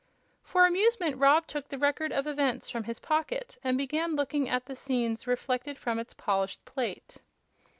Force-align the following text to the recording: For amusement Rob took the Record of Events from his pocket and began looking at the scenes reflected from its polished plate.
For 0.41 0.65
amusement 0.65 1.15
Rob 1.17 1.45
took 1.45 1.69
the 1.69 1.77
Record 1.77 2.11
of 2.11 2.25
Events 2.25 2.71
from 2.71 2.85
his 2.85 2.97
pocket 2.99 3.59
and 3.63 3.77
began 3.77 4.15
looking 4.15 4.49
at 4.49 4.65
the 4.65 4.75
scenes 4.75 5.27
reflected 5.27 5.77
from 5.77 5.99
its 5.99 6.15
polished 6.15 6.65
plate. 6.65 7.17